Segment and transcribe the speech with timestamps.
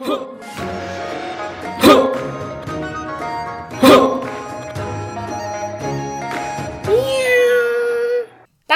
[0.00, 0.06] 大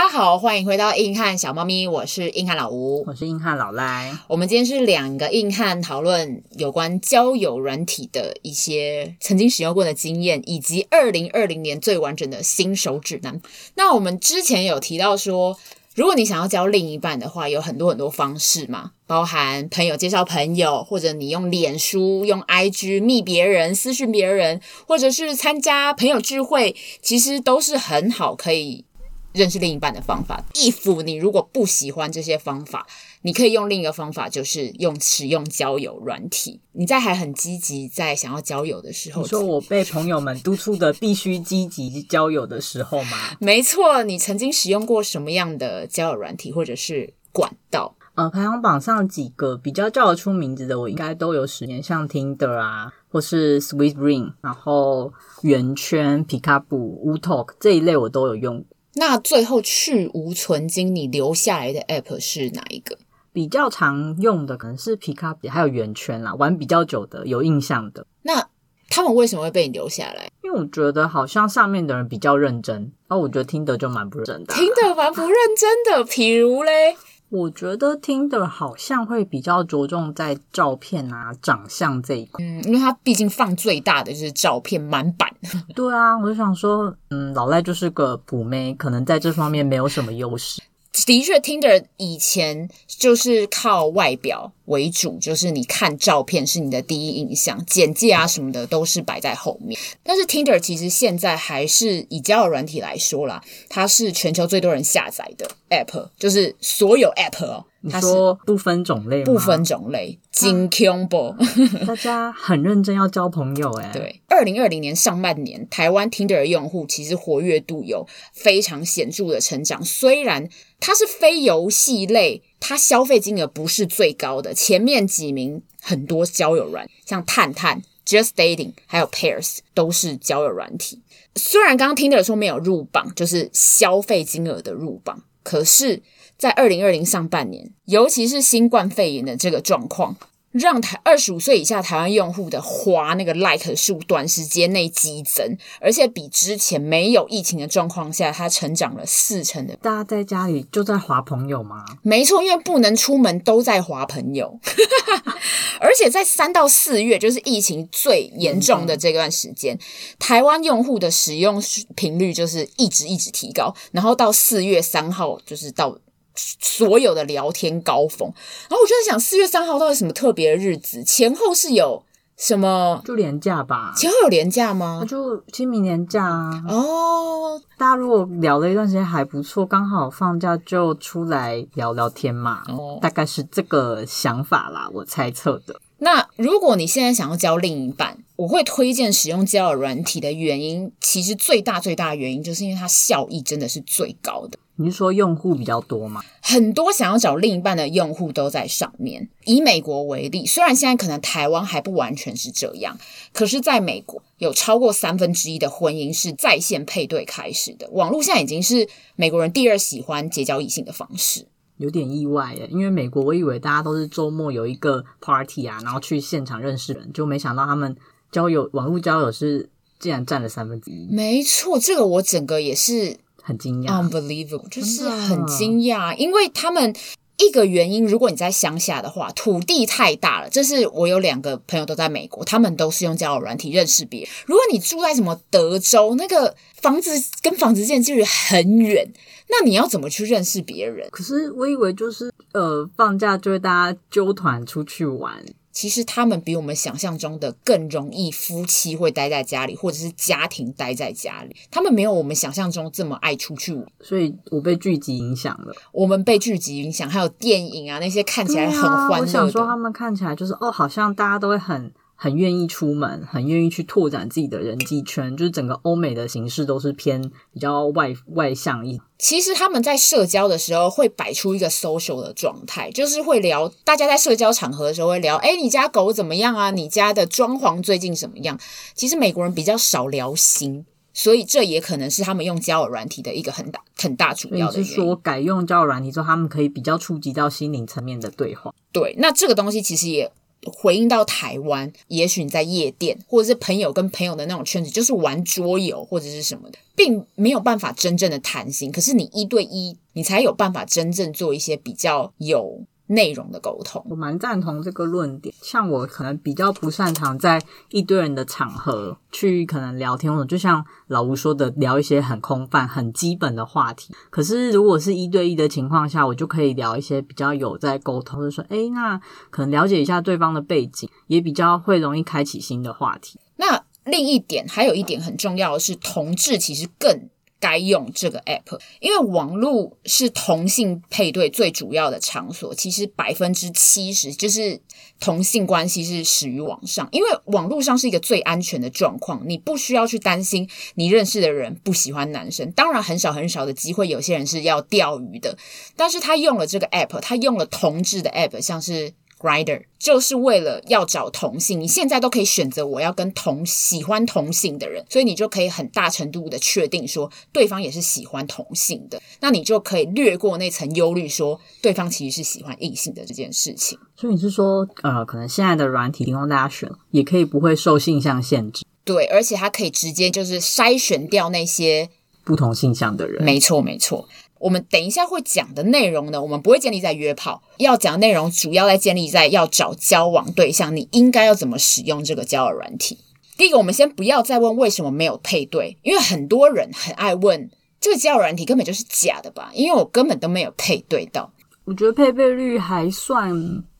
[0.02, 4.14] 家好，欢迎回到硬汉小猫咪，我是硬汉老吴，我是硬汉老赖。
[4.28, 13.40] 我们今天是两个硬汉讨论有关交友软体的一些曾经使用过的经验，以及二零二零年最完整的新手指南。
[13.76, 15.58] 那我们之前有提到说，
[15.94, 28.84] 如果你想要交另一半的话，有很多很多方式嘛，包含朋友介绍朋友，或者你用脸书、用 IG 密别人、私讯别人，或者是参加朋友聚会，其实都是很好可以。
[29.32, 32.86] 认识另一半的方法，if 你如果不喜欢这些方法，
[33.26, 36.60] 你可以用另一个方法，就是用使用交友软体。
[36.72, 43.16] 你在还很积极在想要交友的时候，你说我被朋友们督促的必须积极交友的时候吗？
[43.40, 47.96] 没错，你曾经使用过什么样的交友软体或者是管道？
[48.14, 58.64] 呃，排行榜上几个比较叫得出名字的，我应该都有使用，像 Tinder 啊，或是 Sweet Ring，然后圆圈、皮卡布、Wootalk 这一类我都有用。
[58.96, 62.96] 那最后去无存菁，你留下来的 App 是哪一个？
[63.34, 68.06] 比较常用的可能是皮卡，还有圆圈啦，玩比较久的，有印象的。
[68.22, 68.48] 那
[68.88, 70.30] 他们为什么会被你留下来？
[70.44, 74.54] 因为我觉得好像上面的人比较认真，而我觉得 Tinder 就蛮不认真的。
[74.54, 76.96] Tinder 蛮不认真的，譬如嘞。
[77.30, 85.28] 我觉得 Tinder 好像会比较着重在照片啊、长相这一块，嗯，因为他毕竟放最大的就是照片满版。
[85.74, 90.62] 对啊，我就想说，嗯，老赖就是个普妹，可能在这方面没有什么优势。
[91.06, 99.78] 的确，Tinder 以前就是靠外表为主，就是你看照片是你的第一印象，简介啊什么的都是摆在后面。
[100.02, 107.64] 但是 Tinder 其实现在还是以交友软体来说啦，它是全球最多人下载的 App，就是所有 App 哦。
[107.86, 109.24] 你说不分种类吗？
[109.26, 111.34] 不分种类，真恐怖！
[111.86, 113.90] 大家很认真要交朋友哎。
[113.92, 119.84] 对，二零二零年上半年，台湾 Tinder 的用户其实活跃度有非常显著的成长。
[119.84, 120.48] 虽然
[120.80, 131.02] 它是非游戏类，它消费金额不是最高的，前面几名很多交友软，像探探、Just Dating 还有 Pairs 都是交友软体。
[131.36, 136.02] 虽然刚刚 Tinder 说没有入榜，就是消费金额的入榜，可是。
[136.36, 140.16] 在二零二零上半年，尤其是新冠肺炎的这个状况，
[140.52, 149.74] 让台二十五岁以下台湾用户的滑那个 like 数短时间内激增，而且比之前没有疫情的状况下，它成长了四成的。
[149.76, 151.84] 大家在家里就在滑朋友吗？
[152.02, 154.58] 没错，因为不能出门，都在滑朋友。
[155.80, 159.76] 而且在三到四月，就是疫情最严重的这段时间，
[160.18, 161.62] 台湾用户的使用
[161.96, 165.98] 频率就是一直一直提高，然后到四月三号，就是到。
[166.34, 168.32] 所有的聊天高峰，
[168.68, 171.02] 然后我就在想，四月三号到底什么特别的日子？
[171.04, 172.04] 前后是有
[172.36, 173.00] 什么？
[173.04, 173.92] 就廉价吧？
[173.96, 175.04] 前后有廉价吗？
[175.08, 176.64] 就清明年假啊。
[176.68, 182.62] 哦，大家如果聊了一段时间还不错，刚好放假就出来聊聊天嘛。
[182.68, 185.80] 哦，大概是这个想法啦，我猜测的。
[185.98, 194.58] 那如果你现在想要交另一半，我会推荐使用交友软体的原因，其实最大最大的原因就是因为它效益真的是最高的。
[194.76, 196.20] 你是说用户比较多吗？
[196.42, 199.28] 很多想要找另一半的用户都在上面。
[199.44, 202.98] 以美国为例，虽然现在可能台湾还不完全是这样，
[203.32, 207.88] 可是在美国有超过三分之一的婚姻是在线配对开始的。
[207.92, 211.46] 网络现在已经是美国人第二喜欢结交异性的方式。
[211.76, 217.96] 有点意外耶，因为美国我以为大家都是周末有一个 party 啊，然后去现场认识人，就没想到他们
[218.32, 219.70] 交友网络交友是
[220.00, 221.06] 竟然占了三分之一。
[221.10, 223.18] 没错，这个我整个也是。
[223.46, 226.96] 很惊讶，unbelievable，就是很惊讶，因为他们
[227.36, 230.48] 一个原因，如果你在乡下的话，土地太大了。
[230.48, 234.30] 这是我有两个朋友都在美国，他们都是用交友软体认识别人。
[234.46, 237.10] 如果你住在什么德州，那个房子
[237.42, 239.12] 跟房子之间距离很远，
[239.50, 241.06] 那你要怎么去认识别人？
[241.10, 245.44] 可是我以为就是呃，放假就会大家揪团出去玩。
[245.74, 251.54] 其实他们比我们想象中的更容易，夫妻会待在家里，或者是家庭待在家里。
[251.70, 255.74] 他们没有我们想象中这么爱出去，所以我被剧集影响了。
[255.92, 259.16] 我们被剧集影响，还有电影啊那些看起来很欢乐。
[259.16, 261.92] 啊，我想说，他们看起来就是哦，好像大家都会很。
[262.16, 267.20] 很愿意出门，很愿意去拓展自己的人际圈，就是整个欧美的形式都是偏
[267.52, 269.00] 比较外外向一。
[269.18, 276.70] 其实他们在社交的时候会摆出一个 social 的状态，就是会聊，大家在社交场合的时候会聊，诶，你家狗怎么样啊？
[276.70, 278.58] 你家的装潢最近怎么样？
[278.94, 284.84] 其实美国人比较少聊心，所以这也可能是他们用交友软体的一个很大很大主要的原因。
[284.84, 288.72] 是说改用交友软体之后，他们可以比较触及到心灵层面的对话。
[288.92, 290.30] 对，那这个东西其实也。
[290.72, 298.90] 回应到台湾，也许你在夜店，或者是朋友跟朋友的那种圈子，就是玩桌游或者是什么的，并没有办法真正的谈心。
[298.90, 302.82] 可是你一对一，你才有办法真正做一些比较有。
[303.06, 305.54] 内容的沟通，我蛮赞同这个论点。
[305.60, 307.60] 像我可能比较不擅长在
[307.90, 314.14] 一堆人的场合去可能聊天，或者就像老吴说的，聊一些很空泛、很基本的话题。
[314.30, 323.38] 可是如果是一对一的情况下，我就可以聊一些比较有在沟通，就是说，诶，那可能了解一下对方的背景，也比较会容易开启新的话题。
[323.56, 327.28] 那另一点，还有一点很重要的是，同志其实更。
[327.64, 332.74] 该用这个 app，因为网络是同性配对最主要的场所。
[332.74, 334.78] 其实百分之七十就是
[335.18, 342.70] 同性关系是始于网上，因为网络上是一个最安全的状况，你不需要去担心你认识的人不喜欢男生。
[342.72, 345.56] 当然，很少很少的机会，有些人是要钓鱼的，
[345.96, 349.14] 但是他用了这个 app，他用了同志的 app，像是。
[349.44, 363.98] Rider 就是为了要找同性，你现在都可以选择我要跟同喜欢同性的人，所以你就可以很大程度的确定说对方也是喜欢同性的，那你就可以略过那层忧虑，说对方其实是喜欢异性的这件事情。
[364.16, 368.84] 所以你是说，呃，可能现在的软体提供大家选，也可以不会受性向限制。
[369.04, 372.08] 对，而且它可以直接就是筛选掉那些
[372.42, 373.42] 不同性向的人。
[373.42, 374.26] 没错，没错。
[374.58, 383.18] 我们等一下会讲的内容呢，我们不会建立在约炮，要讲的内容主要在建立在要找交往对象，你应该要怎么使用这个交友软体。
[383.56, 387.70] 第一个，我们先不要再问为什么没有配对，因为很多人很爱问
[388.00, 389.70] 这个交友软体根本就是假的吧？
[389.74, 391.52] 因为我根本都没有配对到。
[391.84, 393.52] 我觉得配对率还算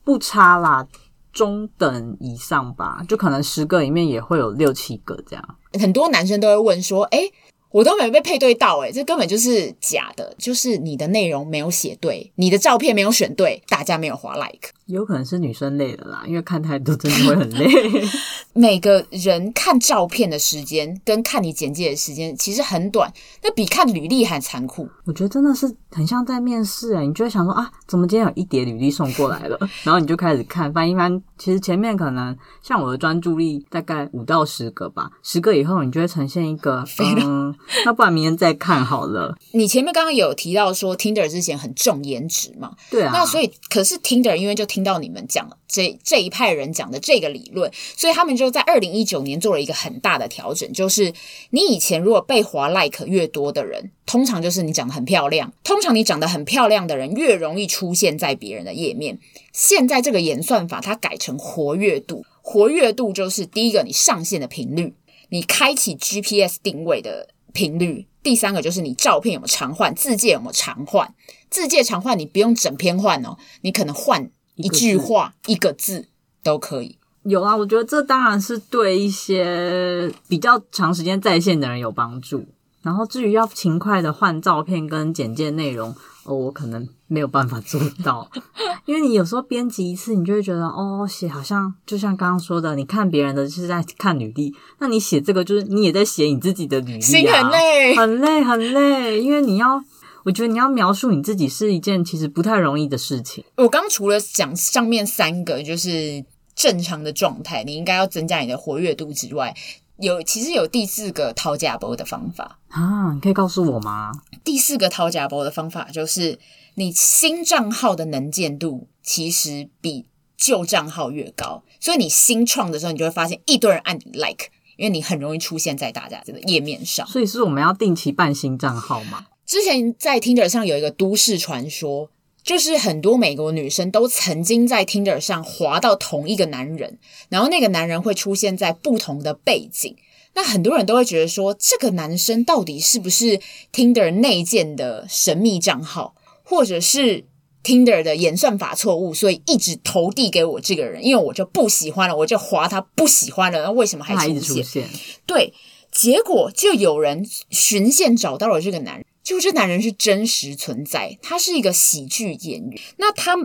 [0.03, 0.87] 不差啦，
[1.31, 5.57] 中等以上吧，就可能十个里面也会有六七个这样。
[5.79, 7.31] 很多男生都会问说，诶
[7.75, 14.69] 我都没有被配对到，诶，这根本就是假的，就是你的内容没有写对，你的照片没有选对，大家没有滑 like。
[14.85, 17.67] 有可能是女生累了啦，因为看太多真的会很累。
[18.53, 23.11] 每个人看照片的时间跟看你简介的时间其实很短，
[23.43, 24.87] 那比看履历还残酷。
[25.03, 29.59] 我觉得真的是很像在面试诶，你就会想说啊，怎么今天有一叠履历送过来了？
[29.83, 36.85] 然后你就开始看翻一翻，其实前面可能像我的专注力大概五到十个吧，十个以后你就会呈现一个
[37.25, 37.53] 嗯，
[37.85, 39.35] 那不然明天再看好了。
[39.53, 42.75] 你前面刚刚有提到说 Tinder 之前很重颜值嘛？
[42.91, 44.65] 对啊，那所以可是 Tinder 因为就。
[44.75, 51.13] 听到你们讲这这一派人讲的这个理论，所以他们就在二零一九年做了一个很大的调整，就是
[51.51, 59.17] 你以前如果被划 like 越多的人，通常就是你长得很漂亮，通常你长得很漂亮的人越容易出现在别人的页面。
[59.53, 64.93] 现在这个演算法它改成活跃度，活跃度就是第一个你上线的频率，
[65.29, 71.11] 你开启 GPS 定位的频率，第三个就是你照片有没有常换，字界有没有常换，
[71.49, 74.29] 字界常换你不用整篇换哦，你可能换。
[74.57, 76.07] 一句话，一个字
[76.41, 76.97] 都可以。
[77.23, 82.45] 有啊，我觉得这当然是对一些比较长时间在线的人有帮助。
[82.85, 85.93] 然后至于要勤快的换照片跟简介内容，
[86.23, 88.29] 哦，我可能没有办法做到，
[88.85, 99.83] 因为你有时候编辑一次，你就会觉得哦，写好像就像刚刚说的，你看别人的是在看履历，那你写这个就是你也在写你自己的履历啊，心很累，很累，很累，因为你要。
[100.25, 103.43] 我觉得你要描述你自己是一件其实不太容易的事情。
[103.57, 109.55] 我刚除了讲上面三个就是正常的状态，你应该要增加你的活跃度之外，
[109.97, 114.11] 有其实有第四个掏假包的方法啊，你可以告诉我吗？
[114.43, 116.37] 第四个掏假包的方法就是
[116.75, 120.05] 你新账号的能见度其实比
[120.37, 127.07] 旧账号越高，所以你新创的时候，你就会发现一堆人按你 like，因为你很容易出现在大家这个页面上。
[127.07, 129.27] 所以是我们要定期办新账号吗？
[129.45, 132.09] 之前在 Tinder 上有一个都市传说，
[132.45, 139.95] 就是很多美国女生都曾经在 Tinder 上滑到同一个男人，然后那个男人会出现在不同的背景。
[140.35, 143.39] 那很多人都会觉得说，这个男生到底是不是
[143.73, 147.25] Tinder 内建的神秘账号，或者是
[147.63, 154.41] Tinder 的演算法错误，所以一直投递给我这个人，因为我就不喜欢了，我就划他不喜欢了，那为什么还出现？
[154.41, 154.89] 出现？
[155.25, 155.53] 对，
[155.91, 159.04] 结果就有人循线找到了这个男人。
[159.25, 162.79] 就这男人是真实存在，他是一个喜剧演员。
[162.97, 163.35] 那他，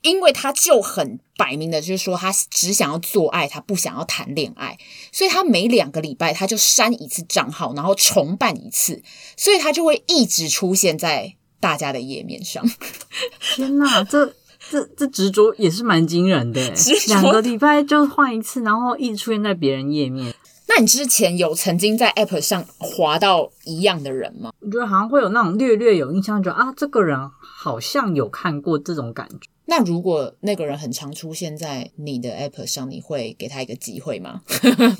[0.00, 4.78] 因为他就很摆明的，就是说他只想要做爱，他不想要谈恋爱，
[5.12, 9.02] 所以他每两个礼拜他就删一次账号，然后重办一次，
[9.36, 12.66] 所以他就会一直出现在大家的页面上。
[13.54, 14.34] 天哪，这
[14.70, 16.72] 这这执着也是蛮惊人的，
[17.08, 20.34] 两个礼拜就换一次，然后一直出现在别人页面。
[20.68, 24.52] 那你之前有曾经在 App 上滑到一样的人吗？
[24.60, 29.48] 我觉得好像会有那种略略有印象，觉得啊，这个人好像有看过这种感觉。
[29.68, 34.42] 那如果那个人很常出现在你的 app 上，你会给他一个机会吗？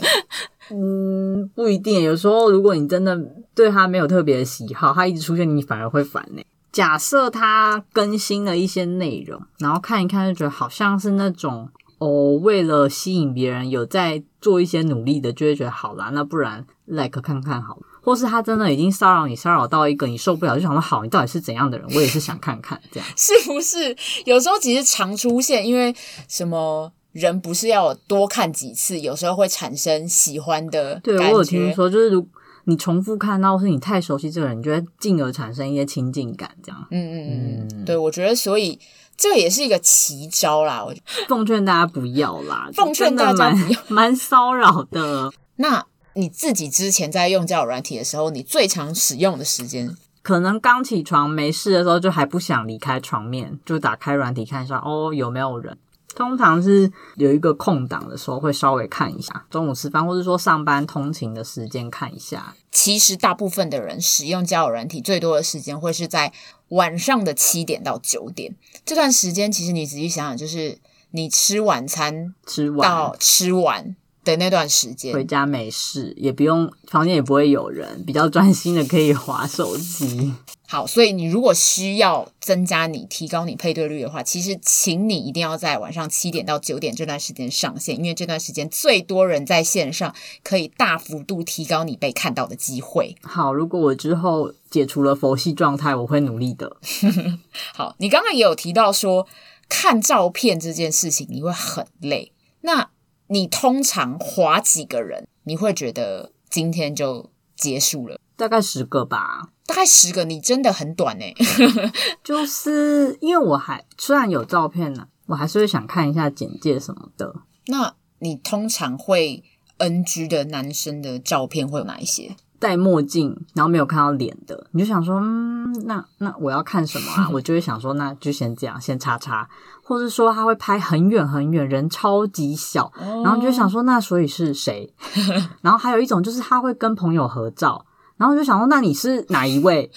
[0.70, 2.02] 嗯，不一定。
[2.02, 3.16] 有时候如果你真的
[3.54, 6.42] 对他没有特别的喜好，他一直出现，你反而会烦呢。
[6.72, 17.82] 假设他更新了一些内容，然后看一看就觉得好像是那种哦，为了吸引别人有在做一些努力的，就会觉得好啦，那不然 like 看看好了。
[18.02, 21.88] 或是他真的已经骚扰你，骚扰到一个你受不了，就想说好，你到底是怎样的人？
[21.92, 23.96] 我也是想看看这样， 是不是？
[24.24, 25.92] 有时候其实常出现，因为
[26.28, 31.00] 什么人不是要多看几次，有时候会产生喜欢的。
[31.00, 32.24] 对，我有听说，就是如
[32.66, 36.86] 你重复看到，或是你太熟悉这个人，你就会进而产生一些亲近感，这样。
[36.92, 38.78] 嗯嗯嗯，对，我觉得所以
[39.16, 40.84] 这个也是一个奇招啦。
[40.84, 40.94] 我
[41.28, 45.32] 奉劝大家不要啦，奉劝大家不要， 蛮骚扰的。
[45.56, 45.86] 那。
[46.18, 55.76] 你自己之前在用交友软体的时候，你最常使用的时间，可能刚起床没事的时候，就还不想离开床面，就打开软体看一下，哦，有没有人？
[56.14, 62.54] 通常是有一个空档的时候，会稍微看一下，中午吃饭或者说上班通勤的时间看一下。
[62.70, 66.32] 其实大部分的人使用交友软体最多的时间会是在
[66.68, 68.54] 晚上的七点到九点
[68.84, 69.50] 这段时间。
[69.50, 70.78] 其实你仔细想想，就是
[71.10, 73.96] 你吃晚餐吃完到吃完。
[74.26, 80.34] 的那段时间，回家没事，也不用房间也不会有人，比较专心的可以划手机。
[80.68, 93.14] 好，所以你如果需要增加你、提高你配对率的话，其实请你一定要在晚上七点到九点这段时间上线，因为这段时间最多人在线上，可以大幅度提高你被看到的机会。
[93.22, 96.76] 好，如果我之后解除了佛系状态，我会努力的。
[97.72, 99.28] 好，你刚刚也有提到说
[99.68, 102.90] 看照片这件事情你会很累，那。
[103.28, 108.20] 你通常划几个人，你会觉得今天就结束了？
[108.36, 109.50] 大概十个吧。
[109.66, 111.34] 大概十个，你真的很短欸。
[112.22, 117.34] 就是因为我还虽然有照片呢，我还是会想看一下简介什么的。
[117.66, 119.42] 那你通常会
[119.78, 122.36] NG 的男生的照片会有哪一些？
[122.58, 127.28] 戴墨镜，然后没有看到脸的，你就想说，嗯，那那我要看什么啊？
[127.32, 129.48] 我就会想说，那就先这样，先叉叉。
[129.82, 134.92] 或是说他会拍很远很远，人超级小，然后就想说，那所以是谁？
[135.62, 137.86] 然后还有一种就是他会跟朋友合照，
[138.16, 139.90] 然后就想说，那你是哪一位？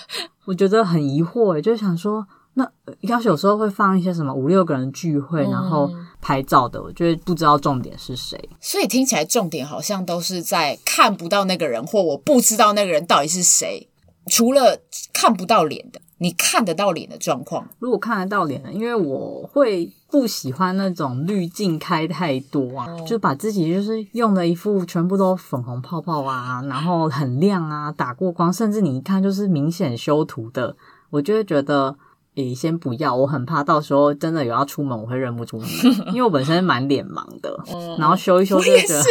[0.46, 2.28] 我觉得很疑惑，就想说。
[2.56, 2.70] 那
[3.02, 5.90] 要是有时候会放一些什么五六个人聚会，然后
[6.22, 8.38] 拍照的，我就会不知道重点是谁。
[8.60, 13.88] 所以听起来重点好像都是在看不到那个人，或我不知道那个人到底是谁。
[14.28, 14.80] 除了
[15.12, 17.68] 看不到脸的，你看得到脸的状况。
[17.80, 30.76] 如果看得到脸的，因为我会不喜欢那种滤镜开太多啊，就把自己就是用了一副全部都粉红泡泡啊，然后很亮啊，打过光，甚至你一看就是明显修图的，
[31.10, 31.96] 我就会觉得。
[32.44, 35.68] 你先不要，我很怕到时候真的有要出门，我会认不出你，
[36.14, 37.58] 因为我本身蛮脸盲的，
[37.98, 39.02] 然后修一修就觉得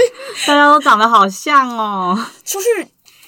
[0.47, 2.19] 大家都长得好像哦。
[2.45, 2.67] 出去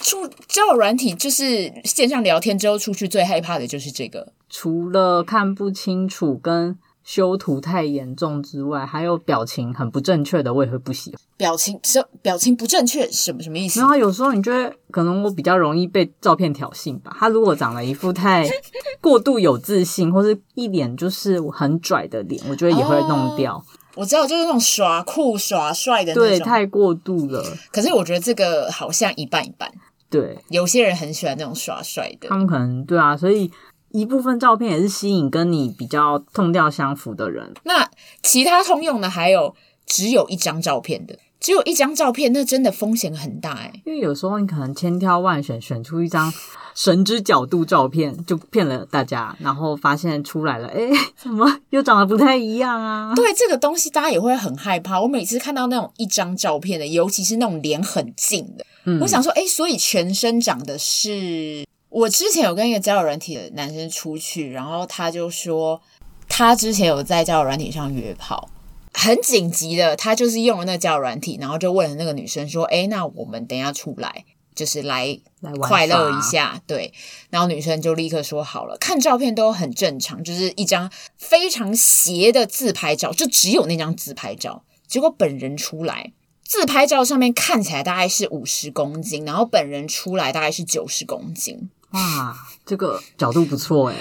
[0.00, 6.78] 出交友软体，就是线上聊天之后出去最害怕的就是这个，除了看不清楚跟。
[7.10, 11.20] 修图太严重之外，还有表情很不正确的，我也会不喜欢。
[11.36, 13.80] 表情是表情不正确，什么什么意思？
[13.80, 17.16] 然后有时候你觉得可能我比较容易被照片挑衅吧。
[17.18, 18.48] 他如果长了一副太
[19.02, 23.56] 过度有自信，或是一脸就是很拽的脸，我觉得也会弄掉。
[23.56, 23.64] 哦，
[23.96, 27.44] 我知道，就是那种耍酷耍帅的那种，对，太过度了。
[27.72, 29.68] 可是我觉得这个好像一半一半。
[30.08, 33.50] 对，有些人很喜欢那种耍帅的，他们可能对啊，所以。
[33.90, 37.52] 一部分照片也是吸引跟你比较痛调相符的人。
[37.64, 37.88] 那
[38.22, 39.54] 其他通用的还有
[39.86, 43.72] 只有一张照片的，只有一张照片，那真的风险很大哎。
[43.84, 46.32] 因为有时候你可能千挑万选，选出一张
[46.74, 53.12] 神之角度照片，就骗了大家，然后发现出来了，哎， 怎么又长得不太一样啊？
[53.16, 55.00] 对，这个东西大家也会很害怕。
[55.00, 61.66] 我每次看到那种一张照片的，尤其是那种脸很近的，嗯，我想说，哎，所以全身长的是。
[61.90, 65.82] 我之前有跟一个交友软体的男生出去，然后他就说
[66.28, 68.48] 他之前有在交友软体上约炮，
[68.94, 75.18] 很紧急的，他就是用了那个交友软体，然后就问了那个女生说：“哎，那我们等一下出来，就是来
[75.60, 76.92] 快乐一下。”对，
[77.28, 86.12] 然后女生就立刻说好了，看照片都很正常，就是一张非常斜的自拍照，就只有那张自拍照，结果本人出来。
[86.44, 91.70] 自拍照上面看起来大概是五十公斤，然后本人出来大概是九十公斤。
[91.92, 93.96] 哇，这个角度不错诶。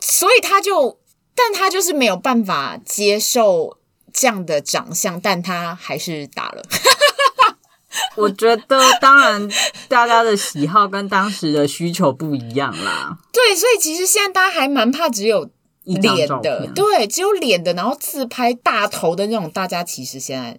[0.00, 0.98] 所以他就，
[1.34, 3.78] 但他就是没有办法接受
[4.12, 6.62] 这样的长相，但他还是打了。
[8.16, 9.48] 我觉得，当然
[9.88, 13.18] 大家的喜好跟当时的需求不一样啦。
[13.32, 15.48] 对，所以其实现在大家还蛮怕只有
[15.84, 20.58] 脸的，对，只有脸的，然后自拍大头的那种，大家其实现在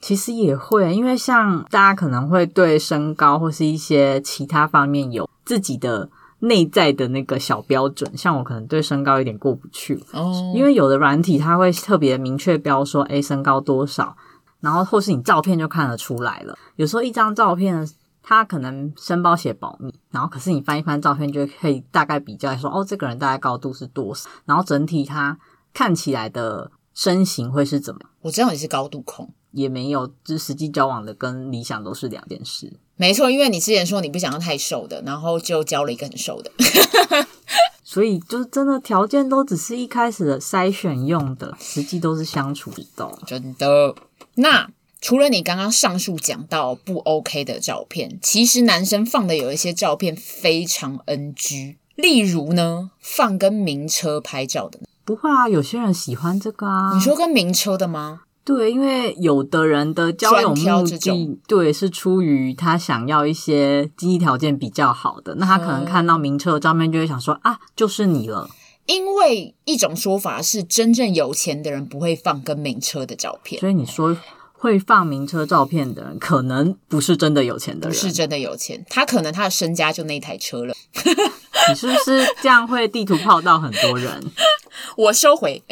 [0.00, 6.08] 其实也会，因为像大家可能会对身高或是一些其他方面有自己的
[6.40, 14.16] 内在的那个小标准，像我可能对身高有点过不去哦，因为有的软体它会特别明确标说，诶，身高多少，
[14.60, 17.88] 然后或是你照片就看得出来了，有时候一张照片。
[18.20, 25.38] 他可能申报写保密，然后可是你翻一翻照片，就可以大概比较说，哦，这个人大概高度是多少，然后整体他
[25.72, 28.10] 看起来的身形会是怎么样？
[28.20, 32.72] 我知道你是高度控，也没有，就是实际交往的跟理想都是两件事。
[32.96, 36.50] 没错，因为你之前说你不想要太瘦的，然后就交了一个很瘦的，
[37.84, 43.18] 所以就是真的条件都只是一开始的筛选用的，实际都是相处之道。
[43.26, 43.94] 真的，
[44.34, 44.70] 那。
[45.00, 54.80] 除了你刚刚上述讲到不 OK 的照片，其实男生放的有一些照片非常 NG，例如呢，放跟名车拍照的。
[55.04, 56.92] 不会啊，有些人喜欢这个啊。
[56.92, 58.22] 你说跟名车的吗？
[58.48, 68.48] 对，因为有的人的交友目的，对，是出于他想要一些经济条件比较好的，那他可能看到名车的照片就会想说啊，就是你了。
[68.86, 74.16] 因为一种说法是，真正有钱的人不会放跟名车的照片，所以你说。
[74.60, 77.90] 会放名车照片的人，可能不是真的有钱的人。
[77.90, 80.74] 不是真的有钱，他可能他的身家就那台车了。
[81.68, 84.20] 你是不是这样会地图泡到很多人？
[84.96, 85.62] 我收回。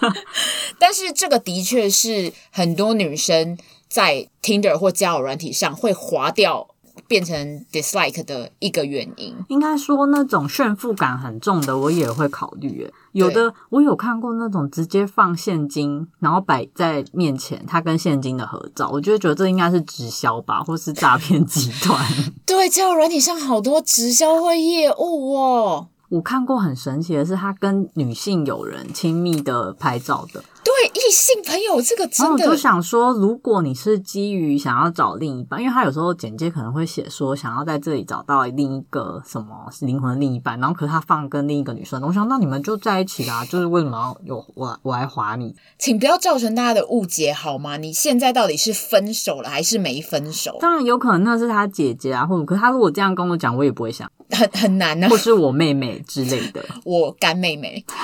[0.78, 6.68] 但是这个的确是很多女生在 Tinder 或交友软体上会滑掉。
[7.08, 12.88] 变成 dislike 的一个原因，应该说那种炫富感很重的，我也会考虑。
[13.10, 22.00] 有的我有看过那种直接放现金，然后摆在面前，他跟现金的合照，我就觉得这应该是直销吧，或是诈骗集团。
[22.46, 25.88] 对，交友软体上好多直销会业务哦。
[26.14, 30.44] 我看过很神奇的是，他跟女性友人亲密的拍照的。
[30.64, 45.54] 对，异性朋友这个真的，我就想说，如果你是基于想要找另一半，因为他有时候简介可能会写说想要在这里找到另一个什么灵魂的另一半，然后可是他放跟另一个女生，我想那你们就在一起啦，就是为什么要有我我来划你？
[45.78, 47.76] 请不要造成大家的误解好吗？
[47.76, 50.56] 你现在到底是分手了还是没分手？
[50.60, 57.84] 当然有可能那是他姐姐啊，或者可是他如果这样跟我讲，我也不会想，很很难呢、啊，或是我妹妹之类的， 我干妹妹。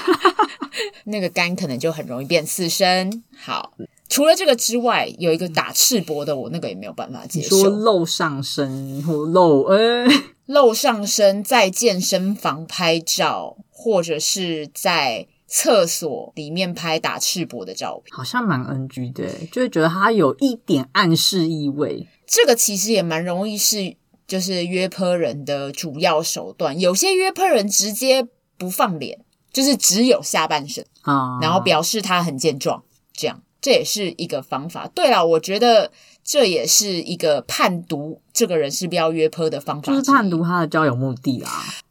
[1.05, 3.23] 那个干可能就很容易变四声。
[3.37, 3.73] 好，
[4.09, 7.57] 除了这个之外，有一个打赤膊的，我那个也没有办法接受。
[7.61, 10.05] 说露上身或露，哎，
[10.47, 22.09] 露上身在健身房拍照，或者是在厕所里面拍打赤膊的照片，好像蛮 NG 的，就会觉得它有一点暗示意味。
[22.27, 23.95] 这个其实也蛮容易是，
[24.27, 26.79] 就是约砲人的主要手段。
[26.79, 28.27] 有些约砲人直接
[28.59, 29.21] 不放脸。
[29.53, 32.83] 就是只有下半身啊，然后表示他很健壮，
[33.13, 34.89] 这样这也是一个方法。
[34.95, 35.91] 对了，我觉得
[36.25, 41.51] 这也是一个判读这个人是不是要约炮的方法，就是判读他的交友目的啦。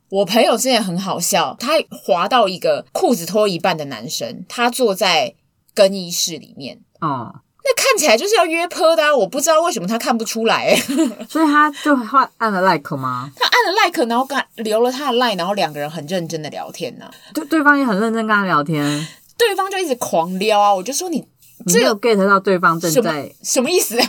[0.09, 5.35] 我朋友之前很好笑，他滑到一个裤子脱一半的男生，他坐在
[5.75, 7.39] 更衣室里面，哦、嗯。
[7.61, 10.75] 那看起来就是要约炮的啊，我不知道为什么他看不出来，
[11.29, 13.29] 所以他就换按了 like 吗？
[13.35, 17.11] 他按了 like，然后跟留了他的 line，然后两个人很认真的聊天呢、啊。
[17.33, 20.73] 对，对方也很认真跟他聊天，对方就一直狂撩啊！
[20.73, 21.23] 我就说你，
[21.65, 23.99] 你没有 get 到对方正在什么，什么意思？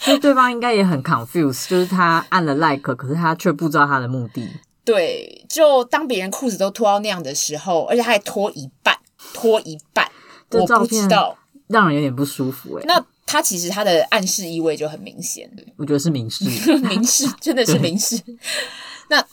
[0.00, 4.46] 所 以对方应该也很 confused，就是他按了 like，可是他却不知道他的目的。
[4.84, 8.96] 对，就当别人裤子都脱到那样的时候，而且他还脱一半，
[9.34, 10.08] 脱一半，
[10.52, 11.36] 我不知道。
[11.68, 16.44] 让人有点不舒服哎、欸，那他其实他的暗示意味就很明显，我觉得是明示，
[16.88, 18.20] 明示 真的是明示。
[19.10, 19.24] 那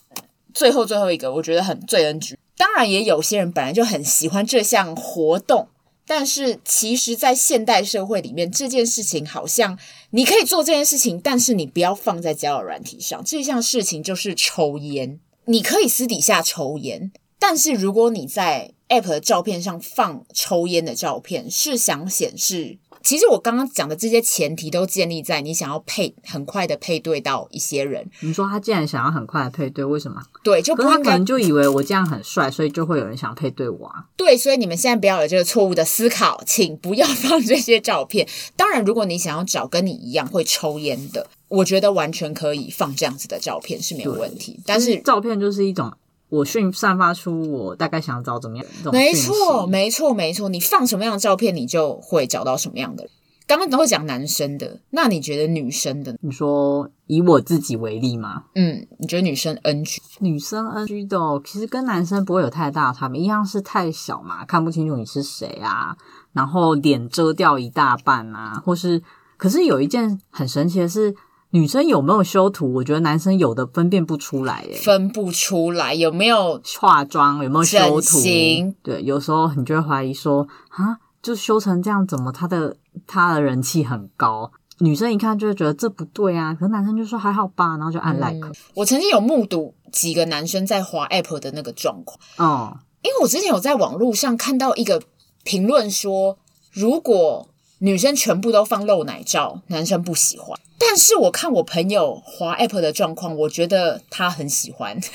[0.54, 2.36] 最后最后一个，我觉得很最 NG。
[2.58, 5.68] 当然也有些人本来就很喜欢这项活动，
[6.08, 9.78] 但是其实，在现代社会里面，这件事情好像
[10.12, 13.22] 你可以做这件事情，但是你不要放在交友软体上。
[13.26, 28.08] 这项事情就是抽烟，你可以私底下抽烟，但是如果你在 App 的照片上放抽烟的照片，是想显示，其实我刚刚讲的这些前提都建立在你想要配很快的配对到一些人。
[28.20, 30.22] 你说他既然想要很快的配对，为什么？
[30.44, 34.06] 对，就不会可能就以为我这样很帅，所以就会有人想配对我啊。
[34.16, 38.28] 对，所以你们现在不要有这个错误的思考，请不要放这些照片。
[38.56, 44.60] 当然，如果你想要找跟你一样会抽烟的，我觉得完全可以放这样子的照片是没有问题。
[44.64, 45.92] 但是照片就是一种。
[46.36, 50.50] 我讯散发出我大概想找怎么样的，没错，没错，没错。
[50.50, 53.12] 你放什么样的照片，你就会找到什么样的人。
[53.48, 56.18] 刚刚都会讲男生的，那你觉得女生的？
[56.22, 58.46] 你说以我自己为例吗？
[58.56, 60.00] 嗯，你觉得女生 NG？
[60.18, 65.96] 女生 NG 的，其实跟男生不会有太大的差别，一样是太小嘛，看不清楚你是谁啊，
[66.34, 69.04] 然后脸遮掉一大半啊，或是，
[69.38, 71.14] 可是有一件很神奇的是，
[71.56, 72.74] 女生有没有修图？
[72.74, 78.20] 我觉得男生有的分辨不出来，耶，分不出来有没有化妆，有没有修图？
[78.20, 82.76] 型对，有时候你就会怀疑说，啊，就修成这样，怎么他的？
[83.08, 88.46] 他的人气很高，女生一看就会觉得这不对啊，可是男生就说还好吧，然后就按 like。
[88.46, 95.02] 嗯，我曾经有目睹几个男生在滑 app 的那个状况，哦，因为我之前有在网络上看到一个
[95.44, 96.38] 评论说，
[96.74, 100.60] 如果女生全部都放露奶照，男生不喜欢。
[100.78, 105.00] 但是我看我朋友滑 app 的状况，我觉得他很喜欢。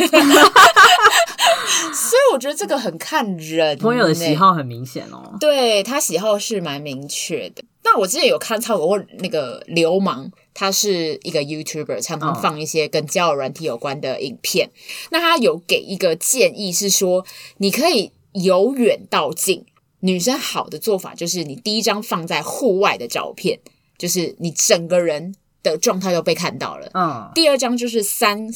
[1.92, 5.36] 所以我觉得这个很看人，朋友的喜好很明显哦。
[5.38, 7.62] 对，他喜好是蛮明确的。
[7.82, 14.68] 那我之前有看超过那个流氓，他是一个 YouTuber，常常放一些跟交友软体有关的影片。
[14.68, 14.70] 哦、
[15.10, 17.24] 那他有给一个建议是说，
[17.58, 19.64] 你可以由远到近。
[20.00, 23.58] 女生好的做法就是，你第一张放在户外的照片，
[23.96, 26.90] 就是你整个人的状态都被看到了。
[26.94, 27.30] 嗯。
[27.34, 28.48] 第二张就是三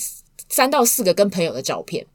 [0.49, 2.07] 三到四个跟朋友的照片。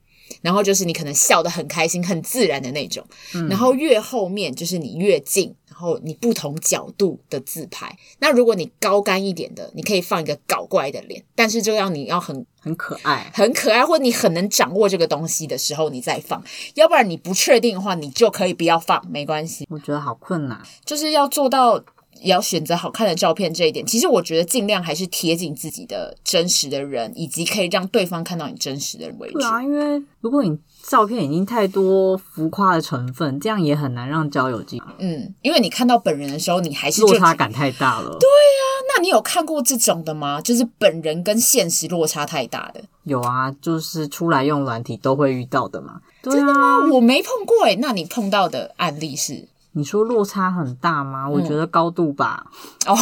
[0.43, 7.97] 然后就是你可能笑得很开心、很自然的那种，嗯、然后越后面就是你越近，然后你不同角度的自拍。
[8.19, 16.43] 那如果你高干一点的，你可以放一个搞怪的脸，但是就要你要很很可爱、很可爱，或你很能掌握这个东西的时候你再放。
[16.75, 19.65] 要不然你不确定的话，你就可以不要放，没关系。
[19.69, 21.83] 我觉得好困难，就是要做到。
[22.21, 29.39] 也要选择好看的照片，这一点其实我觉得尽量还是贴近自己的真实的人，以及可以让对方看到你真实的人为主。
[29.39, 30.49] 对啊，因为如果你
[30.89, 34.81] 照片已经太多浮夸的成分，这样也很难让交友进。
[34.97, 38.09] 嗯，因为你看到本人的时候，你还是落差感太大了。
[38.19, 40.41] 对呀，那你有看过这种的吗？
[40.41, 42.81] 就是本人跟现实落差太大的。
[43.03, 46.01] 有啊，就是出来用软体都会遇到的嘛。
[46.23, 46.35] 对啊。
[46.37, 46.89] 真的吗？
[46.91, 47.75] 我没碰过诶。
[47.75, 49.47] 那你碰到的案例是？
[49.79, 51.25] 你说落差很大吗？
[51.25, 52.45] 嗯、我觉得高度吧。
[52.85, 52.95] 哦，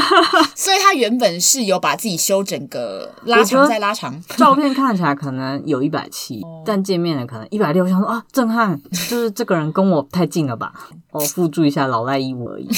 [0.56, 7.86] 所以他原本是有把自己修整个拉长再拉长， 照片看起来可能有一百七， 但见面的可能一百六。
[7.86, 10.72] 想说啊，震撼，就是这个人跟我太近了吧？
[11.12, 12.68] 我附注一下老赖衣物而已。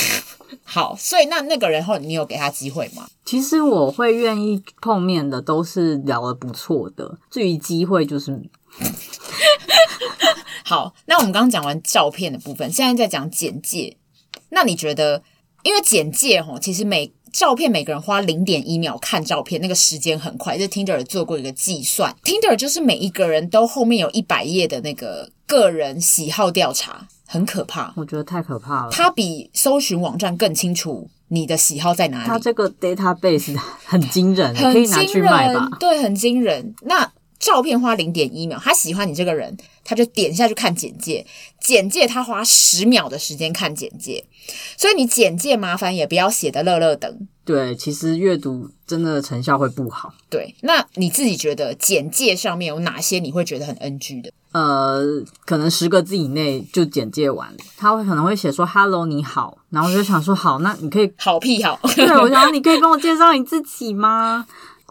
[0.64, 3.06] 好，所以那那个人后你有给他机会吗？
[3.24, 7.16] 其实我会愿意碰面的，都是聊得不错的。
[7.30, 8.42] 至于机会，就是。
[10.64, 13.96] 好，那我们刚刚讲完照片的部分，现在在讲简介。
[14.50, 15.22] 那你觉得，
[15.62, 20.56] 因为简介齁，其实每照片每个人花零点一秒看照片，那个时间很快。
[20.56, 27.92] 这 Tinder 做过一个计算，Tinder 就是每一个人都后面有一百页的那个个人喜好调查，很可怕。
[27.96, 28.90] 我觉得太可怕了。
[28.90, 32.26] 它比搜寻网站更清楚你的喜好在哪里。
[32.26, 35.68] 它这个 database 很惊人，可以拿去卖吧？
[35.78, 36.74] 对，很惊人。
[36.82, 41.26] 那照片花零点一秒，他喜欢你这个人，他就点下去看简介。
[41.60, 44.24] 简介他花十秒的时间看简介，
[44.76, 47.28] 所以你简介麻烦也不要写的乐乐等。
[47.44, 50.12] 对，其实阅读真的成效会不好。
[50.30, 54.32] 对，那你自己觉得简介上面有哪些你会觉得很 NG 的？
[54.52, 55.02] 呃，
[55.44, 61.78] 可能十个字以内就简介完，他会可能会写说 “Hello，你好”，然后我就想说好，那你可以好屁好。
[61.94, 64.46] 对，我想你可以跟我介绍你自己吗？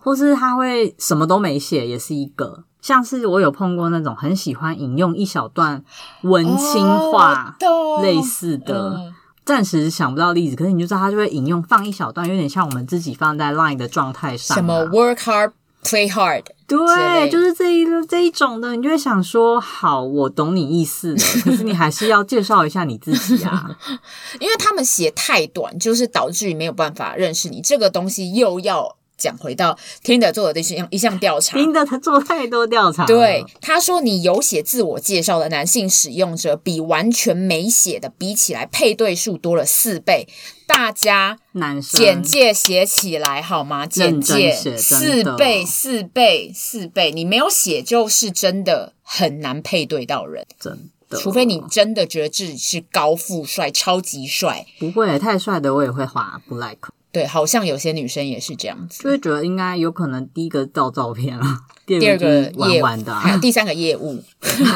[0.06, 5.84] 或是他会什么都没写，也是一个，像是我有碰过那种很喜欢引用一小段
[6.22, 7.58] 文青话
[8.04, 9.12] 类似的，
[9.44, 14.86] 暂时想不到例子，可是你就知道他就会引用放一小段，有点像我们自己放在 Line 的状态上，什么。
[14.92, 23.76] Work hard, play hard，对，就是这一个这一种的，你就会想说，好，我懂你意思了，可是你还是要介绍一下你自己啊，
[24.40, 28.98] 因为他们写太短，就是导致于没有办法认识你，这个东西又要。
[29.18, 33.06] 讲回到 Tinder 做的一项一项调查，Tinder 他做太多调查。
[33.06, 40.28] 对，他说你有写自我介绍的男性使用者，比完全没写的比起来，配对数多了四倍。
[40.68, 43.86] 大家男生简介写起来好吗？
[43.86, 47.12] 简介四倍，四倍，四倍。
[47.12, 51.20] 你没有写，就是真的很难配对到人，真的。
[51.20, 56.90] 除非你真的觉得自己是高富帅、超级帅，不会太帅的我也会滑不 like。
[57.16, 64.22] 对，好像有些女生也是这样子，就会觉得应该有可能第一个照照片啊， 第二个玩玩的，还有第三个业务，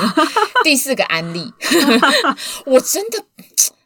[0.64, 1.52] 第四个安利。
[2.66, 3.26] 我真的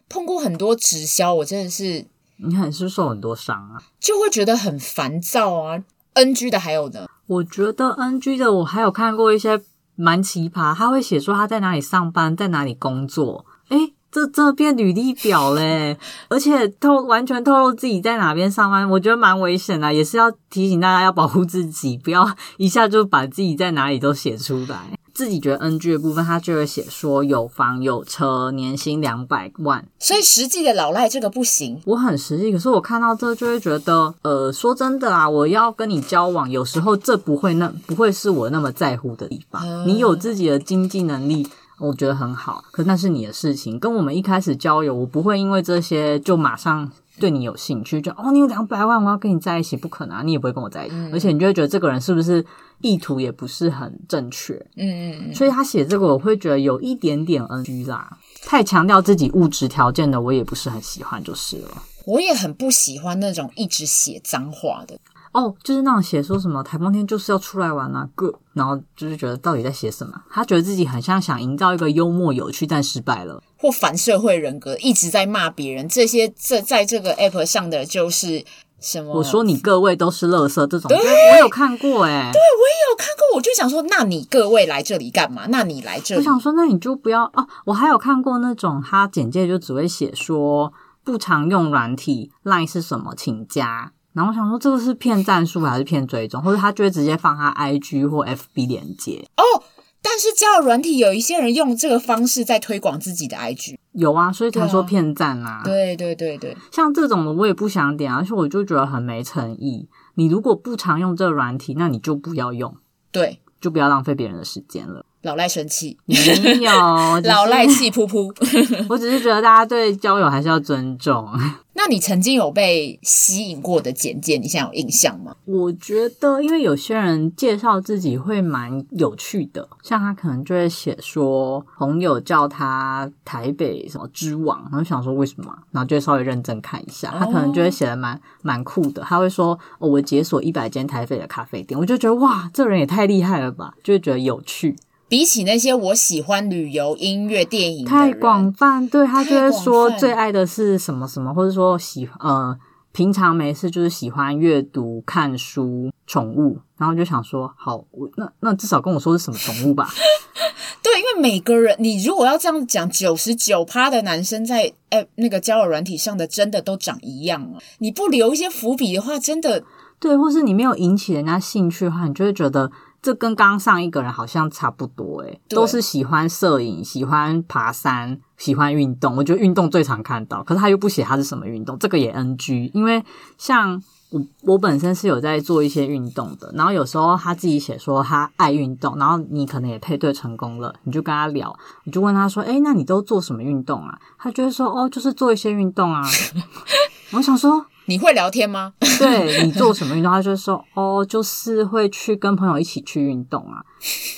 [0.08, 2.06] 碰过很多直销，我真的是，
[2.38, 5.84] 你很是受很多伤啊，就会觉得很烦躁啊。
[6.14, 9.60] NG 的还有呢，我觉得 NG 的我还有看过一些
[9.96, 15.98] 蛮奇葩，他会写说他在哪里上班，在哪里工作，诶这这变履历表嘞，
[16.30, 24.78] 而且透完全透露自己在哪边上班，我觉得蛮危险的，也是要提醒大家要保护自己，不要 一下就把自己在哪里都写出来。
[25.16, 29.86] 自己觉得 NG 的部分，他就会写说有房有车，年薪两百万。
[30.00, 31.80] 所以实际的老赖这个不行。
[31.86, 39.62] 我很实际，可是我看到这就会觉得，呃，说真的啊，我要跟你交往，有时候这不会那不会是我那么在乎的地方。
[39.64, 41.48] 嗯、你有自己的经济能力，
[41.88, 46.92] 我觉得很好，可是那是你的事情，跟我们一开始交友，我不会因为这些就马上。
[47.20, 52.44] 对你有兴趣，就哦，你有两百万，我要跟你在一起，不可能啊，你也不会跟我在一起，嗯、而且你就会觉得这个人是不是
[52.82, 61.70] 意图也不是很正确，嗯嗯嗯，所以他写这个我会觉得有一点点 NG 啦，太强调自己物质条件的，我也不是很喜欢，就是了。
[62.08, 64.98] 我也很不喜欢那种一直写脏话的。
[65.34, 70.14] 哦，就是那种写说什么台风天就是要出来玩啊，Good，然后就是觉得到底在写什么？
[70.30, 75.88] 他觉得自己很像想营造一个幽默有趣，但失败了，或反社会人格，一直在骂别人。
[75.90, 78.46] 这些这在这个 app 上的就是
[78.80, 79.14] 什么？
[79.16, 80.98] 我说你各位都是垃圾，这种对
[81.32, 83.24] 我有看过哎、欸，对我也有看过。
[83.36, 85.48] 我就想说，那你各位来这里干嘛？
[85.48, 87.48] 那你来这里，我想说，那你就不要哦。
[87.66, 90.72] 我还有看过那种他简介就只会写说
[91.04, 93.92] 不常用软体，Line 是什么，请加。
[94.14, 99.64] 然后我想说，这个是骗赞数还是骗追踪，或者他就会直接放他 IG 或 FB 连接哦。
[100.06, 105.62] 但是交友软体有一些人用这个方式在推广自己的 IG，有啊，所以才说骗赞啊。
[105.64, 109.88] 对对对对，像这种的我也不想点，而且我就觉得很没诚意。
[110.16, 112.76] 你如果不常用这个软体，那你就不要用，
[113.12, 115.06] 对，就不要浪费别人的时间了。
[115.24, 116.16] 老赖生气，没
[116.62, 116.72] 有，
[117.24, 118.34] 老赖气噗噗。
[118.90, 121.28] 我只是觉得大家对交友还是要尊重。
[121.76, 125.36] 那你曾经有被吸引过的简介，你现在有印象吗？
[125.46, 144.76] 我觉得，因为有些人介绍自己会蛮有趣的，像他可能就会写说朋友叫他台北什么之王，然后想说为什么，然后就会稍微认真看一下，他可能就会写的蛮蛮酷的，他会说哦，我解锁一百间台北的咖啡店，我就觉得哇，这人也太厉害了吧，就会觉得有趣。
[145.14, 148.88] 比起那些我喜欢旅游、音乐、电影，太广泛。
[148.88, 152.58] 对，他就会说最爱的是什么什么，或者说喜呃
[152.92, 159.88] 平常没事就是喜欢阅读、看书、宠物，然后就想说好，我那那至少跟我说是什么宠物吧。
[160.82, 167.60] 对，因为每个人，你如果要这样讲，九十九趴的男生在哎那个交友软体上的真的都长一样了。
[167.78, 169.64] 你不留一些伏笔的话，真的
[170.00, 172.72] 对，或是你没有引起人家兴趣的话，你就会觉得。
[173.04, 179.18] 这跟刚上一个人好像差不多诶，对都是喜欢摄影、喜欢爬山、喜欢运动。
[179.18, 182.72] 我觉得运动最常看到，可是他又不写他是什么运动，这个也 NG。
[182.74, 183.04] 因为
[183.38, 196.02] 像我，我本身是有在做一些运动的，然后有时候他自己写说他爱运动，然后你可能也配对成功了，你就跟他聊，你就问他说：“诶，那你都做什么运动啊？”他就会说：“哦，就是做一些运动啊。
[197.12, 197.66] ”我想说。
[197.86, 198.74] 你会聊天吗？
[199.00, 200.12] 对，你做什么运动？
[200.12, 203.62] 他就说 哦，就是会去跟朋友一起去运动啊，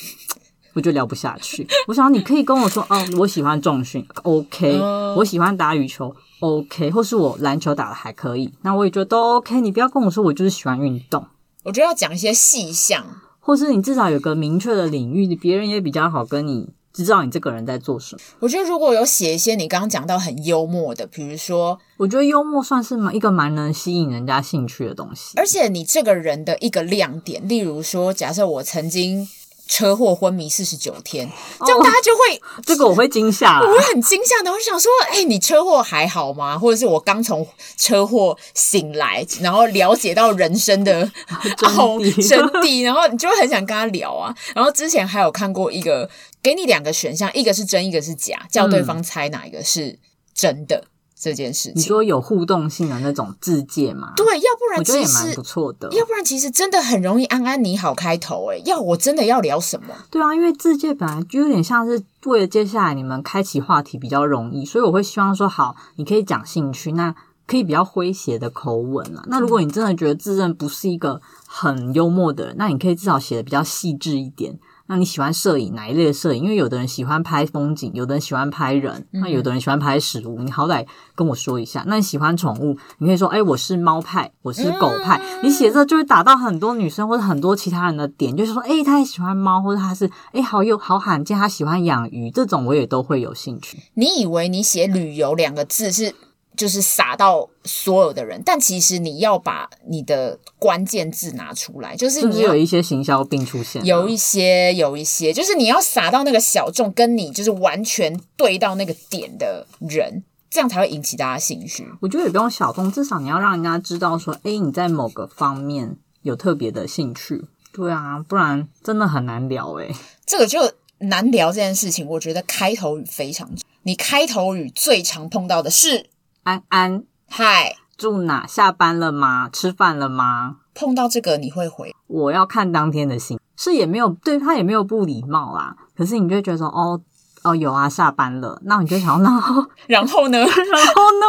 [0.74, 1.68] 我就聊不下去。
[1.88, 4.80] 我想你可以跟我说哦，我喜欢重训，OK，
[5.18, 9.60] 我喜欢打羽球，OK，或是我篮球打的还可以，那我也觉得都 OK。
[9.62, 11.26] 你不要跟我说我就是喜欢运动，
[11.64, 13.04] 我觉得要讲一些细项，
[13.40, 16.70] 或是你至少有个明确的领域，别人也比较好跟你。
[17.04, 18.22] 知道你这个人在做什么。
[18.40, 25.38] 我觉得如果有写一些你刚刚讲到很幽默的，比如说，我觉得幽默算是蛮一个蛮能吸引人家兴趣的东西。
[25.38, 29.28] 而且你这个人的一个亮点，例如说，假设我曾经。
[29.68, 34.52] 车祸昏迷四十九天，这样大家就会、哦、这个我会惊吓，我会很惊吓的。
[34.52, 36.58] 我想说，哎、欸，你车祸还好吗？
[36.58, 41.12] 或者是我刚从车祸醒来，然后了解到人生的
[41.58, 44.34] 真谛，真谛，然后你就会很想跟他聊啊。
[44.54, 46.10] 然后之前还有看过一个，
[46.44, 49.98] 给你两个选项，一个是真，一个是假，叫对方猜哪一个是
[50.34, 50.78] 真的。
[50.78, 50.90] 嗯
[51.26, 54.14] 这件事情，你说有互动性的那种自介吗？
[54.16, 55.90] 对，要不然其实我觉得也蛮不错的。
[55.92, 59.96] 要不然其实真的很容易安安你好开头诶，要我真的要聊什么？
[60.12, 67.16] 对啊，因为自介本来就有点像是为了接下来你们开启话题比较容易，所以我会希望说好，你可以讲兴趣，那
[67.48, 69.24] 可以比较诙谐的口吻啊。
[69.26, 74.60] 那如果你真的觉得自认不是一个很幽默的人，那你可以至少写的比较细致一点。
[74.88, 76.44] 那你喜欢摄影哪一类的摄影？
[76.44, 80.40] 因为有的人喜欢拍风景，有的人喜欢拍人，那有的人喜欢拍食物。
[80.44, 81.84] 你好歹跟我说一下。
[81.88, 93.80] 那你喜欢宠物，你可以说：“哎，我是猫派，我是狗派。”你写这就会打到很多女生或者很多其他人的点，就是说：“哎，他也喜欢猫，或者他是哎，好有好罕见，他喜欢养鱼。”这种我也都会有兴趣。
[93.96, 96.14] 你以为你写旅游两个字是
[96.56, 111.88] 就是撒到所有的人，但其实你要把你的关键字拿出来，就是你有一些行销病出现，有一些有一些，就是你要撒到那个小众，跟你就是完全对到那个点的人，这样才会引起大家兴趣。
[112.02, 117.46] 我觉得也不用小众，至少你要让人家知道说，哎，你在某个方面有特别的兴趣。
[117.72, 119.94] 对啊，不然真的很难聊诶。
[120.26, 123.50] 这个就难聊这件事情，我觉得开头语非常。
[123.84, 126.06] 你开头语最常碰到的是
[126.46, 128.46] 安安，嗨，住哪？
[128.46, 129.50] 下班了吗？
[129.52, 130.58] 吃饭了吗？
[130.76, 131.92] 碰到这个你会回？
[132.06, 135.76] 我要看当天的心，是也没有对他也没有不礼貌啦。
[135.98, 137.02] 可是你就会觉得说，哦
[137.42, 138.62] 哦有啊，下班了。
[138.66, 140.38] 那你就想，然后 然后呢？
[140.38, 141.26] 然后呢？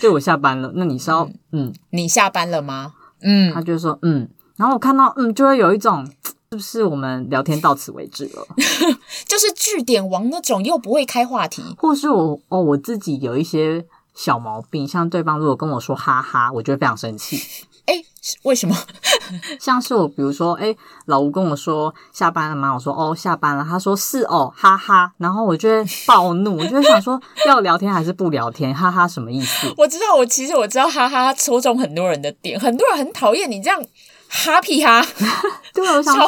[0.00, 0.72] 对，我下班了。
[0.76, 2.94] 那你说，嗯，嗯，你下班了吗？
[3.20, 4.30] 嗯，他就说，嗯。
[4.56, 6.06] 然后我看到，嗯，就会有一种，
[6.52, 8.46] 是不是我们聊天到此为止了？
[9.28, 17.40] 就是据点王那种，又不会开话题，或是我哦，我自己有一些小毛病，像对方如果跟我说哈哈，我就会非常生气。
[17.84, 17.94] 哎，
[18.42, 18.76] 为什么？
[19.58, 20.72] 像是我，比如说，哎，
[21.06, 22.72] 老吴跟我说下班了吗？
[22.72, 23.66] 我说哦，下班了。
[23.68, 25.12] 他说是哦，哈哈。
[25.18, 28.72] 然后我就会暴怒，我就会想说，要聊天还是不聊天？
[28.72, 29.74] 哈哈，什么意思？
[29.76, 33.84] 我知道，我其实我知道，哈哈戳中很多人的点，很多人很讨厌你这样。
[34.28, 35.04] 哈皮哈，
[35.74, 36.26] 对，我想说，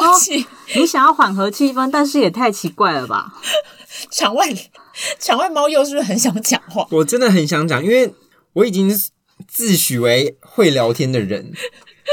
[0.75, 3.33] 你想要缓和气氛，但是也太奇怪了吧？
[4.11, 4.47] 场外，
[5.19, 6.87] 场外猫又是不是很想讲话？
[6.91, 8.13] 我真的很想讲，因为
[8.53, 8.89] 我已经
[9.47, 11.51] 自诩为会聊天的人，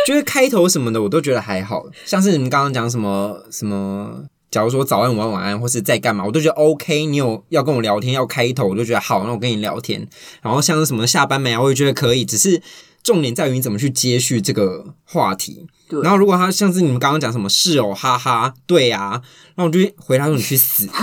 [0.07, 7.07] 就是开头什么的我都觉得还好，像是你们刚刚讲什么什么，假如说早安、晚安、晚安，或是在干嘛，我都觉得 OK。
[7.07, 10.07] 你有要跟我聊天，要开头，我就觉得好，那我跟你聊天。
[10.43, 12.61] 然后像是什么下班没啊，我也觉得可以，只是
[13.03, 15.67] 重点在于你怎么去接续这个话题。
[16.03, 19.23] 然后，如果他像是你们刚刚讲什么是哦，哈哈，对呀，
[19.55, 20.89] 然后我就回答说：“你去死。”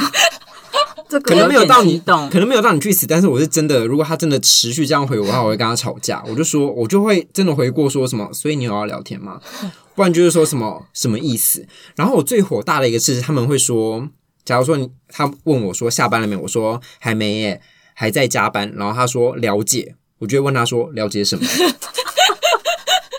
[1.09, 6.23] 这可能没有到你，可能没有到你去死，但是我是真的，如果他真的持续这样回我的话，我会跟他吵架。
[6.27, 9.41] 我就说，我就会真的回过说什么，所以你有要聊天吗？
[9.95, 11.67] 不然就是说什么什么意思？
[11.95, 14.07] 然后我最火大的一个是，他们会说，
[14.45, 17.61] 假如说你他问我说下班了没有，我说还没耶，
[17.95, 18.71] 还在加班。
[18.77, 21.43] 然后他说了解，我就会问他说了解什么？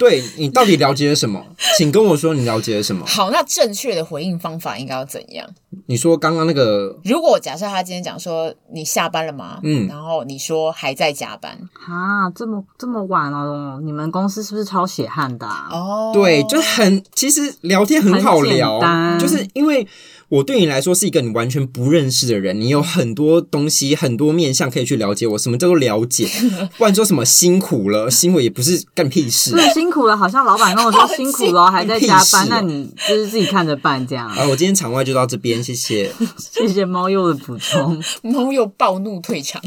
[0.01, 1.45] 对，你到底了解了什么？
[1.77, 3.05] 请跟我说你了解了什么。
[3.07, 5.47] 好，那正确的回应方法应该要怎样？
[5.87, 9.61] 你说刚刚那个，如果假设他今天讲说你下班了吗？
[9.63, 11.53] 嗯，然后你说还在加班
[11.87, 15.69] 啊，这么这么晚了哦，你们公司是不是超血汗的啊？
[15.71, 18.81] 哦，对，就很其实聊天很好聊，
[19.19, 19.87] 就是因为。
[20.31, 25.37] 我对你来说是一个你完全不认识的人，你有很多东西、很多面向可以去了解我。
[25.37, 26.29] 什么叫做了解？
[26.79, 29.51] 不然说什么辛苦了，辛苦也不是干屁事。
[29.51, 34.29] 对，辛苦了，好像老板跟我说 辛苦了，还在加班， 那你就是自己看着办这样。
[34.29, 38.01] 啊，我今天场外就到这边，谢谢，谢谢猫又的补充。
[38.23, 39.61] 猫又暴怒退场，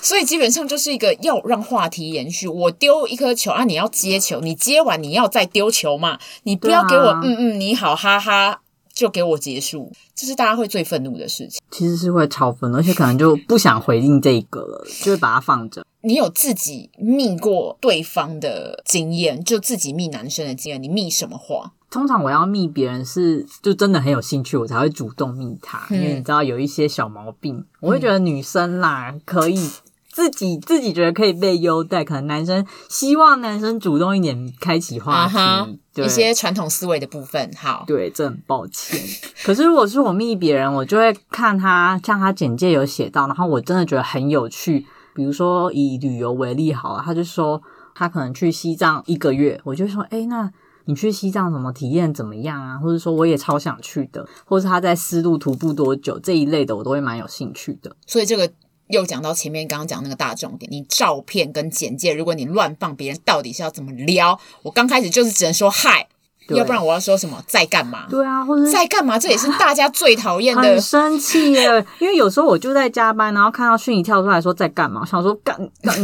[0.00, 2.46] 所以基本上就是一个要让话题延续。
[2.46, 8.60] 我丢一颗球啊，你要接球，你接完你要再丢球嘛，你不要给我、啊、嗯嗯你好哈哈。
[8.96, 11.60] 就给我结束，这是大家会最愤怒的事情。
[11.70, 15.84] 其实是会超愤怒，而且可能就不想回应这一个了，就会把它放着。
[16.00, 21.72] 你有自己密过对方的经验，就自己密男生的经验，你密什么话？
[21.90, 29.70] 通常我要密别人是就真的很有兴趣，我才会主动密他，嗯、因为你知道有一些小毛病，我会觉得女生啦、嗯、可以。
[30.16, 37.50] 自己自己觉得可以被优待，可能男生希望男生主动一点，开启话题，uh-huh, 对，一些传统思维的部分。
[37.54, 38.98] 好，对，这很抱歉。
[39.44, 44.86] 可是如果是我密别人，我就会看他，像他简介有写到，然后我真的觉得很有趣。
[45.14, 47.60] 比如说以旅游为例好了，他就说
[47.94, 50.50] 他可能去西藏一个月，我就说，哎，那
[50.86, 52.78] 你去西藏怎么体验怎么样啊？
[52.78, 57.94] 或者说我也超想去的，或是他在丝路徒步多久这一类的，我都会蛮有兴趣的。
[58.06, 58.50] 所以这个。
[58.88, 64.38] 又讲到前面刚刚讲那个大重点，你照片跟简介，如果你乱放，别人到底是要怎么撩？
[64.62, 66.06] 我刚开始就是只能说嗨，
[66.50, 68.06] 要不然我要说什么在干嘛？
[68.08, 69.18] 对啊，或者在干嘛？
[69.18, 70.62] 这也是大家最讨厌的。
[70.62, 75.96] 很生气耶，因为有时候我就在加班，然后看到讯息跳出来说在干嘛，想说干干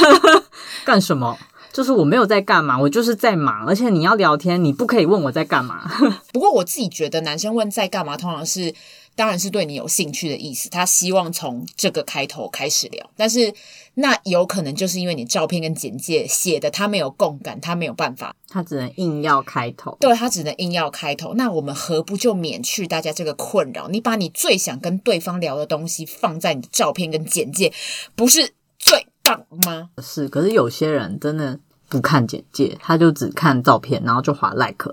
[0.86, 1.36] 干什么？
[1.74, 5.90] 就是我没有在干嘛，我就是在忙，而且你要聊天，你不可以问我在干嘛。
[6.32, 8.72] 不过我自己觉得，男生问在干嘛，通常是。
[9.16, 13.52] 当然是对你有兴趣的意思，他希望从这个开头开始聊，但是
[13.94, 21.34] 那有可能就是因为你照片跟简介写的他没有共感，他没有办法，他只能硬要开头，对，他只能硬要开头。
[21.34, 23.88] 那我们何不就免去大家这个困扰？
[23.88, 27.72] 你把你最想跟对方聊的东西放在你的照片跟简介，
[28.16, 29.90] 不是最棒吗？
[30.02, 34.92] 是，可是有些人真的不看简介，他就只看照片，然后就划 like。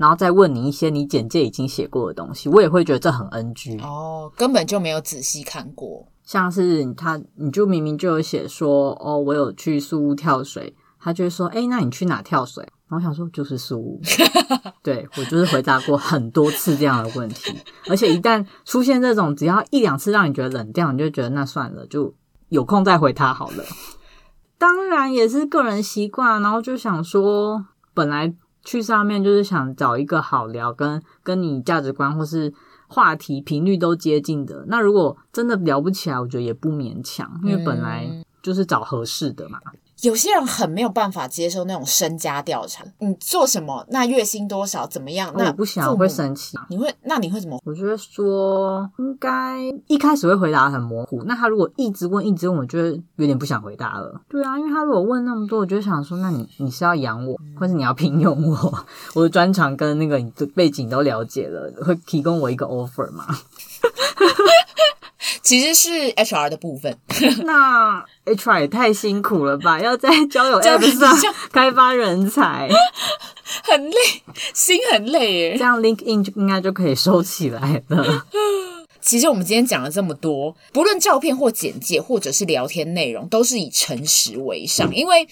[0.00, 6.08] 然后再问你一些你简介已经写过的东西，我也会觉得这很 NG 哦，根本就没有仔细看过。
[6.24, 12.66] 像是他，你就明明就有写说，哦，我有去宿屋跳水，他就会说，哎，那你去哪跳水？
[12.88, 14.00] 然后我想说，就是宿雾。
[14.82, 17.54] 对，我就是回答过很多次这样的问题，
[17.90, 22.14] 而且一旦出现这种只要一两次让你觉得冷掉，你就觉得那算了，就
[22.48, 23.64] 有空再回他好了。
[24.56, 28.34] 当然也是个人习惯，然后就想说，本来
[28.64, 32.52] 去上面就是想找一个好聊，跟跟你价值观或是。
[32.92, 38.04] 话题频率都接近的，那如果真的聊不起来，我觉得也不勉强，因为本来
[38.42, 39.60] 就是找合适的嘛。
[40.02, 43.84] 有些人很没有办法接受那种身家调查，你做什么？
[43.90, 44.86] 那月薪多少？
[44.86, 45.32] 怎么样？
[45.36, 46.56] 那我不想，我会生气。
[46.68, 46.94] 你会？
[47.02, 47.60] 那你会怎么？
[47.64, 51.22] 我觉得说应该一开始会回答很模糊。
[51.24, 54.20] 那他如果一直问，一直问，我觉得有点不想回答了。
[54.28, 58.84] 对啊，因为他如果问那么多，我就想说，那你你是要养我，或是你要聘用我？
[59.14, 63.26] 我的专长跟那个你的背景都了解了，会提供我一个 offer 吗？
[65.42, 66.96] 其实是 HR 的部分，
[67.44, 69.80] 那 HR 也太辛苦了吧？
[69.80, 72.68] 要在交友 App 上 开发人才，
[73.64, 73.96] 很累，
[74.54, 75.56] 心很累耶。
[75.56, 78.26] 这样 LinkedIn 就应该就可以收起来了。
[79.00, 85.26] 其实我们今天讲了这么多，不论照片或简介，或者是聊天内容，都是以诚实为上，因为。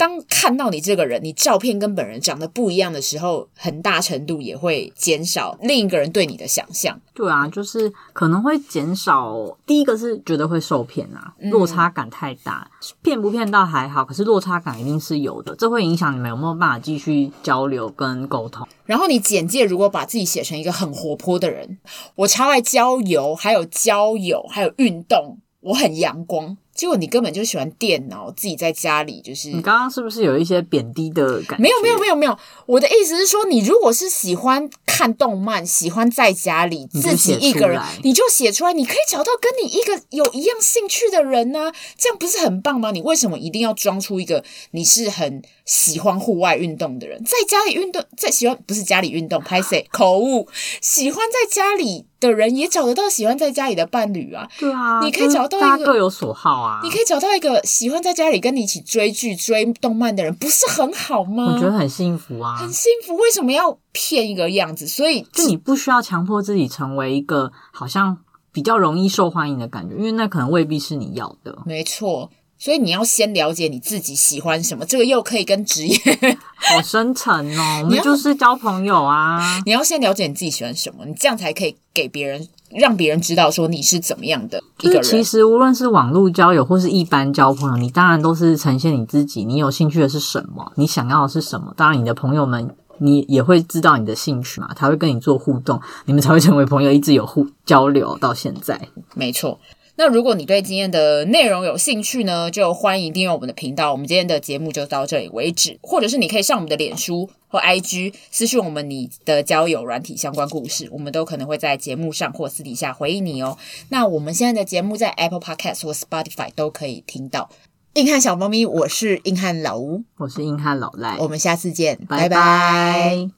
[0.00, 6.98] 当看到你这个人，你照片跟本人长得不一样的时候，很大程度也会减少另一个人对你的想象。
[7.12, 9.36] 对啊，就是可能会减少。
[9.66, 12.66] 第一个是觉得会受骗啊，落差感太大。
[13.02, 18.66] 骗、嗯、不骗到还好，可是落差感一定是有的，这会影响你们有没有办法继续交流跟沟通。
[18.86, 21.78] 然后你简介如果把自己写成一个很活泼的人，
[22.14, 26.56] 我超爱郊游，还有交友，还有运动，我很阳光。
[26.80, 29.50] 结果你根本就喜欢电脑，自己在家里就是。
[29.50, 31.62] 你刚刚是不是有一些贬低的感觉？
[31.62, 42.92] 没有没有没有没有，我的意思是说，你如果是喜欢看动漫，喜欢在家里自己一个人，你就写出来，你可以找到跟你一个有一样兴趣的人呢、啊，这样不是很棒吗？
[42.92, 50.48] 你为什么一定要装出一个你是很喜欢户外运动的人，在家里运动，在喜欢不是家里运动，拍谢口误，
[50.80, 52.06] 喜欢在家里。
[52.20, 61.54] 的人也找得到喜欢在家里的伴侣啊，对啊，你可以找到一个各有所好啊，你可以找到一个喜欢在家里跟你一起追剧、追动漫的人，不是很好吗？
[61.54, 63.16] 我觉得很幸福啊，很幸福。
[63.16, 64.86] 为什么要骗一个样子？
[64.86, 68.18] 所以就你不需要强迫自己成为一个好像
[68.52, 71.58] 比较容易受欢迎的感觉，因为那可能未必是你要的。
[71.64, 72.30] 没错。
[72.60, 75.96] 所以你要先了解你自己喜欢什么，这个又可以跟职业
[76.54, 77.80] 好深沉哦。
[77.84, 85.02] 我们就是交朋友啊，你要先了解你自己喜欢什么，你这样才可以给别人，让别人知道说你是怎么样的一个人。
[85.02, 91.72] 其实无论是网络交友或是一般交朋友，你当然都是呈现你自己，你有兴趣的是什么，你想要的是什么。
[91.74, 98.78] 当然，你的朋友们你也会知道你的兴趣嘛，他会跟你做互动，你们才会成为朋友，一直有互交流到现在。
[99.14, 99.58] 没错。
[100.00, 103.92] 那如果你对今天的内容有兴趣呢，就欢迎订阅我们的频道。
[103.92, 113.58] 我们今天的节目就到这里为止，或者是你可以上我们的脸书或 IG 私讯我们你的交友软体相关故事，我们都可能会在节目上或私底下回应你哦。
[113.90, 117.50] 那我们现在的节目在 Apple Podcast 或 Spotify 都可以听到。
[117.92, 122.26] 硬汉小猫咪，我是硬汉老吴，我是硬汉老赖，我们下次见，拜拜。
[122.26, 123.30] 拜拜。